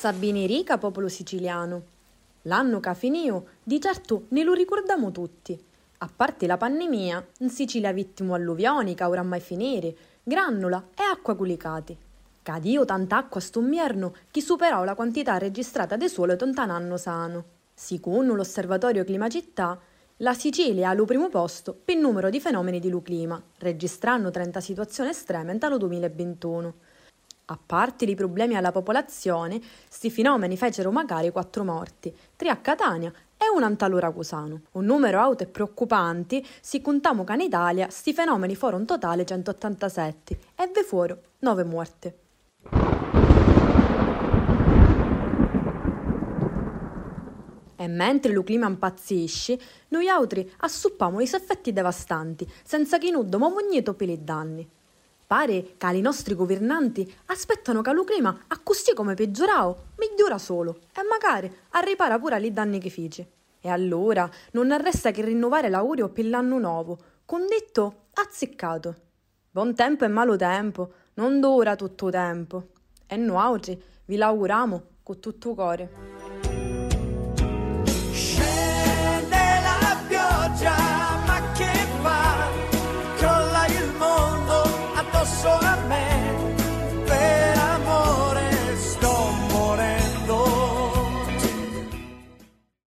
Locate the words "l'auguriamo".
74.16-74.82